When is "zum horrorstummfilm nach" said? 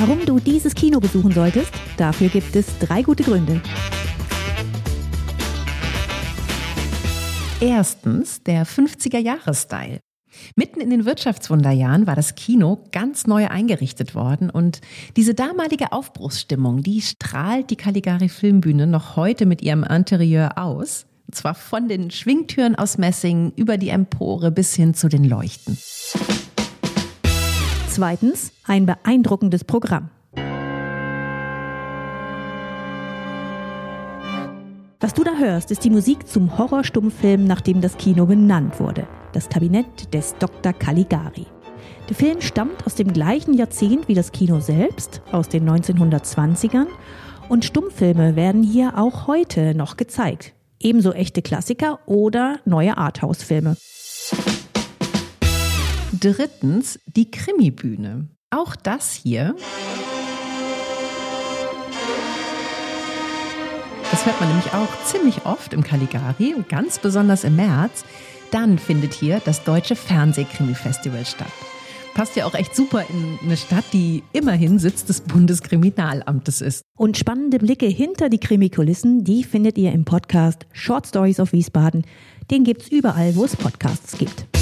36.28-37.62